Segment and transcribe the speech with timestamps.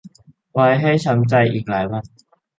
[0.53, 2.05] ไว้ให้ช้ำใจอีกหลายวัน